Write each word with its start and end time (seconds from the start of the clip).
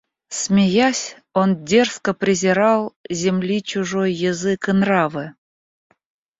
Смеясь, 0.35 1.03
он 1.41 1.53
дерзко 1.63 2.15
презирал 2.15 2.95
Земли 3.11 3.61
чужой 3.61 4.11
язык 4.13 4.69
и 4.69 4.79
нравы; 4.81 5.33